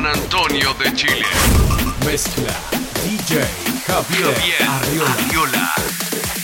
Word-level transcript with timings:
San 0.00 0.06
Antonio 0.06 0.72
de 0.82 0.94
Chile. 0.94 1.26
Mezcla 2.06 2.54
DJ 3.04 3.44
Javier, 3.86 4.34
Arriola. 4.66 5.12
Arriola. 5.12 6.39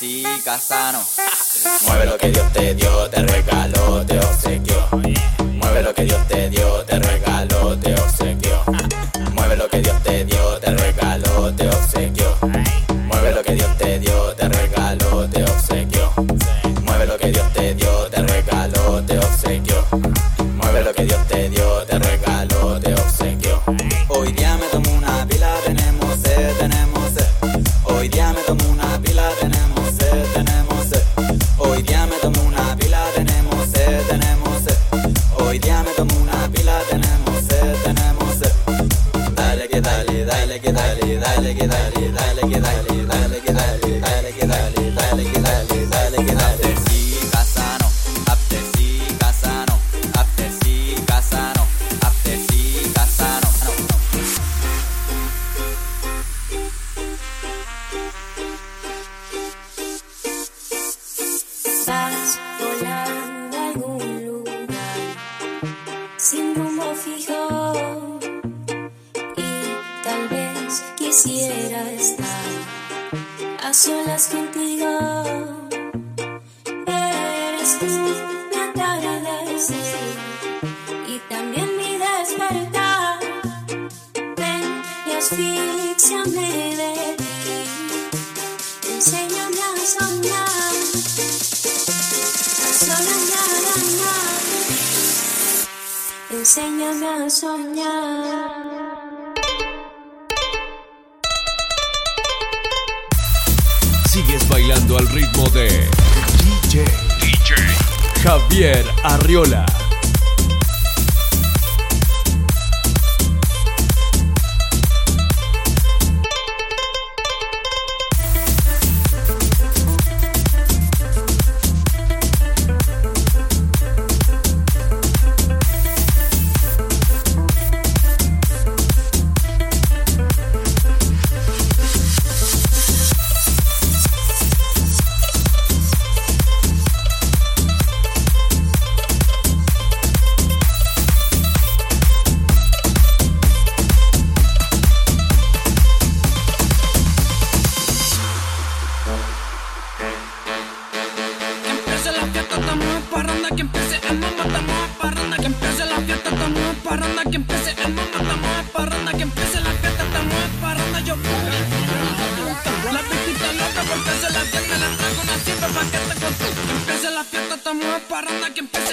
sí, 0.00 0.24
Casano. 0.42 1.04
rumbo 66.60 66.94
fijo 66.94 68.18
y 69.36 69.50
tal 70.04 70.28
vez 70.28 70.84
quisiera 70.96 71.90
estar 71.92 72.50
a 73.64 73.72
solas 73.72 74.28
contigo. 74.28 75.69
Enséñame 96.52 97.06
a 97.06 97.30
soñar. 97.30 98.74
Sigues 104.10 104.48
bailando 104.48 104.98
al 104.98 105.06
ritmo 105.10 105.48
de 105.50 105.68
DJ, 106.42 106.84
DJ 107.20 107.54
Javier 108.24 108.84
Arriola. 109.04 109.64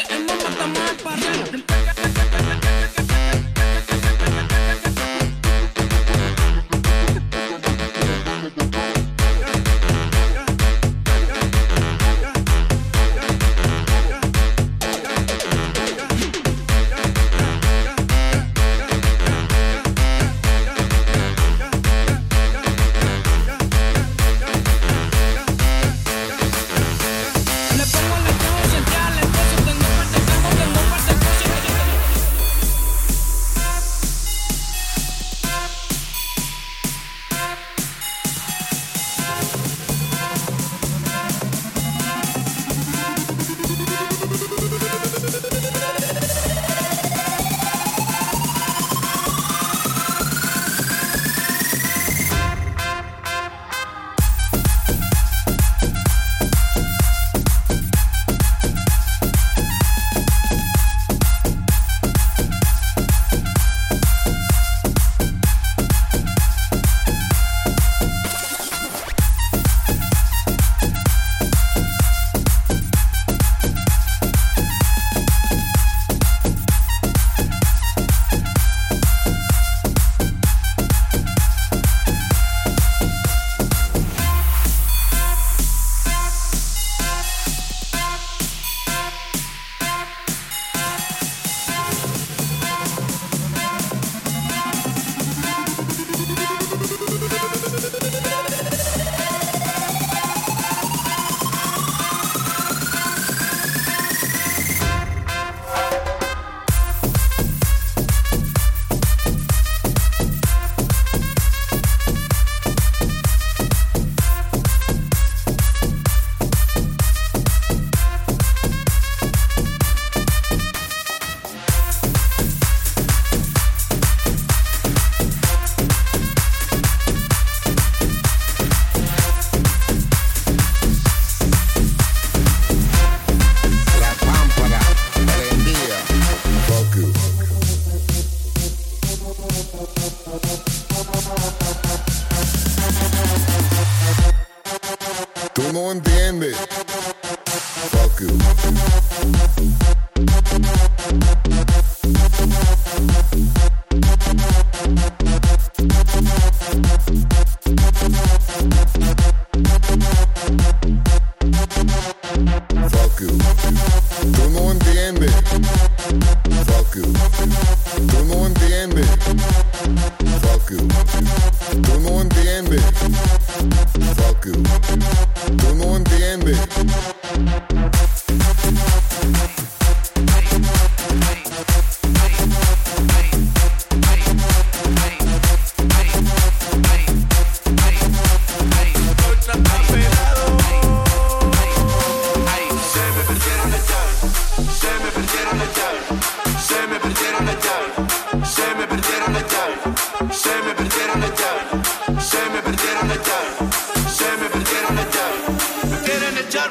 Ando 0.09 0.33
mata 0.35 0.67
más 0.67 0.93
para 1.03 1.17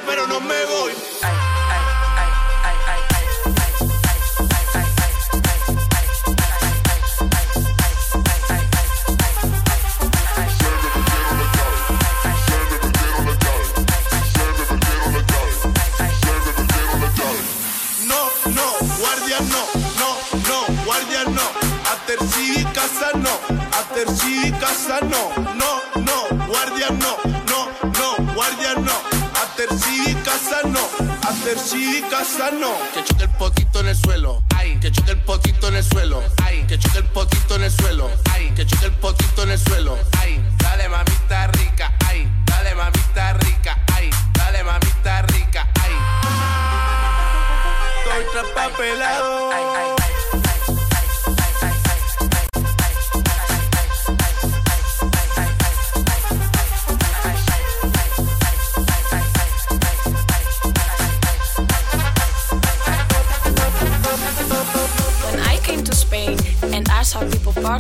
pero 0.04 0.26
no 0.26 0.40
me 0.40 0.55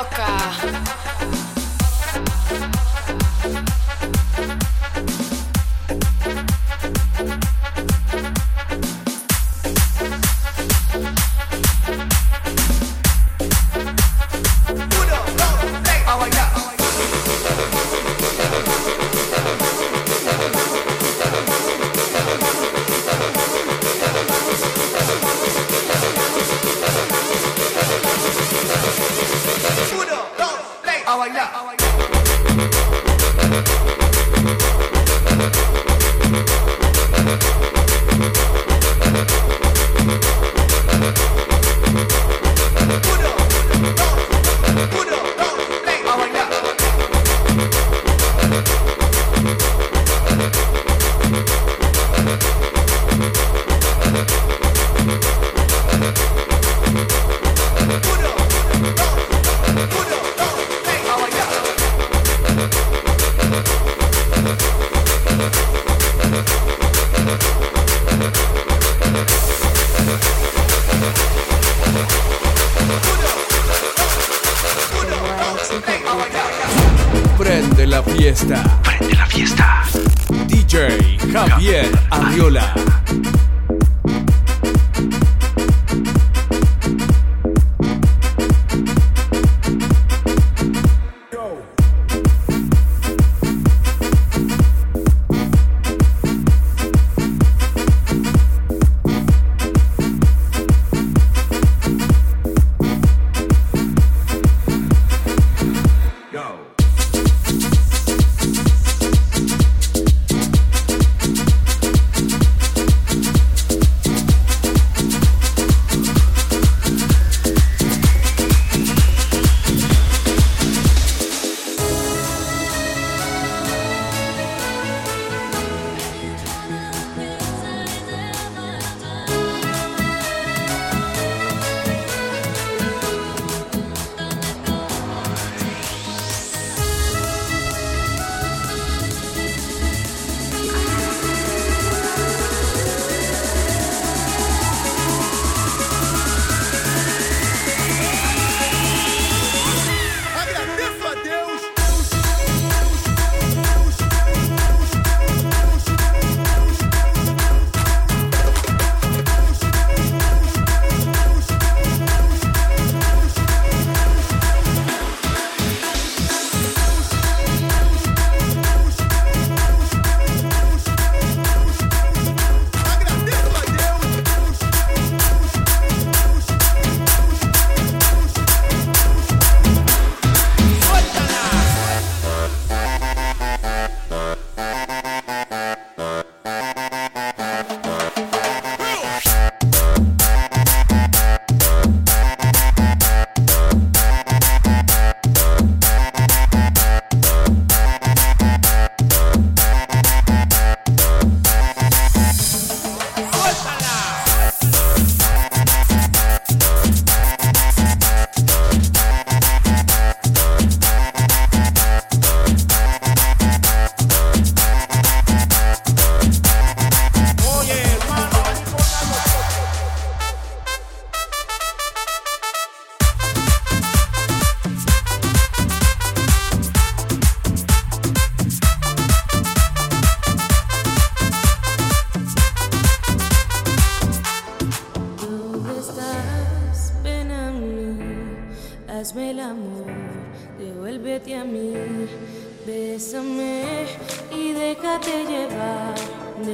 Рокко. 0.00 0.29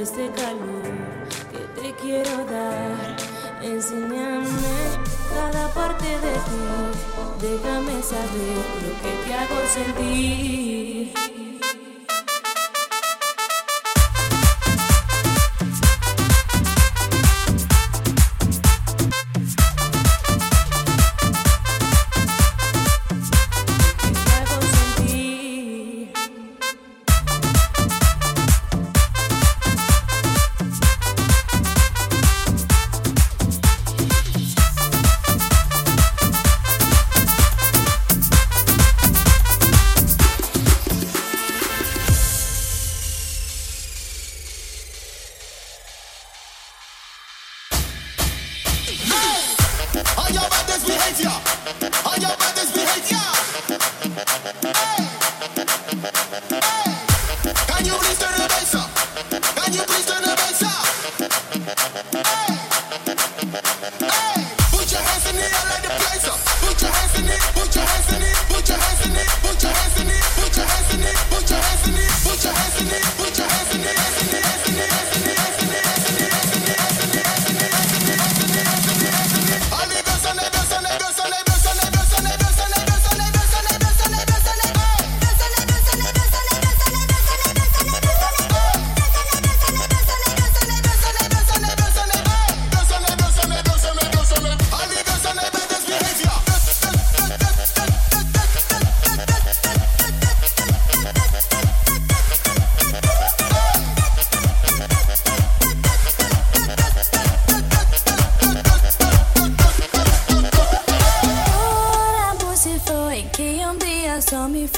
Este 0.01 0.29
calor 0.31 0.83
que 1.51 1.81
te 1.81 1.95
quiero 1.95 2.45
dar. 2.45 3.15
Enséñame 3.61 4.47
cada 5.33 5.67
parte 5.73 6.05
de 6.05 6.33
ti, 6.47 6.63
déjame 7.41 8.01
saber 8.03 8.57
lo 8.83 8.91
que 9.01 9.13
te 9.25 9.33
hago 9.33 9.57
sentir. 9.73 10.76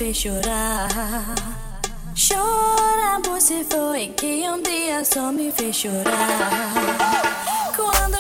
fez 0.10 0.18
chorar. 0.18 0.88
Chora, 2.16 3.20
você 3.28 3.64
se 3.64 3.64
foi 3.66 4.08
que 4.08 4.50
um 4.50 4.62
dia 4.62 5.06
só 5.06 5.32
me 5.32 5.52
fez 5.52 5.76
chorar. 5.76 6.72
Quando 7.76 8.19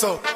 so 0.00 0.29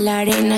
La 0.00 0.20
arena, 0.20 0.56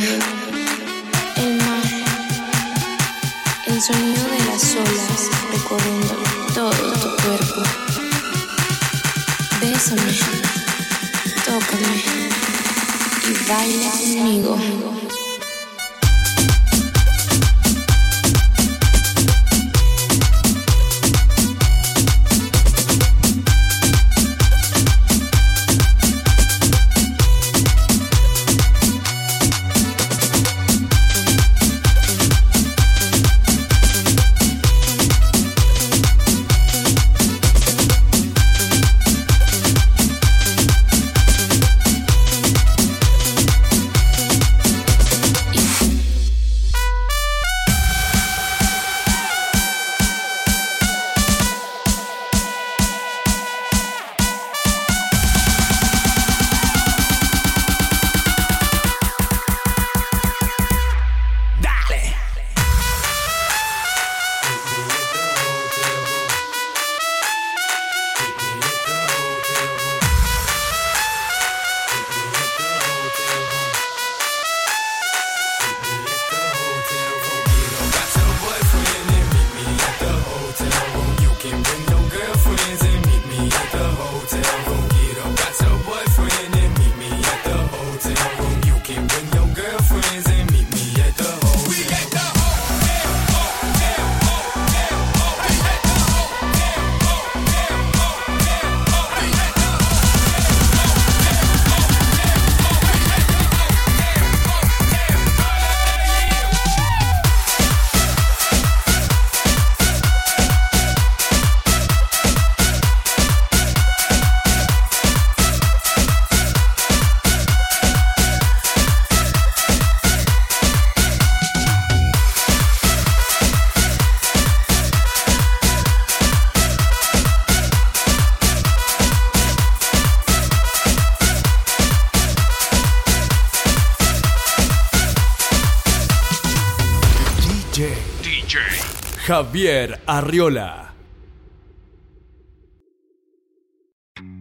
Javier 139.25 140.01
Arriola. 140.05 140.92